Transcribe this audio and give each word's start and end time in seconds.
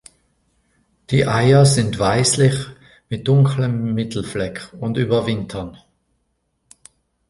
Die 1.11 1.27
Eier 1.27 1.63
sind 1.63 1.99
weißlich 1.99 2.55
mit 3.07 3.27
dunklem 3.27 3.93
Mittelfleck 3.93 4.73
und 4.79 4.97
überwintern. 4.97 5.77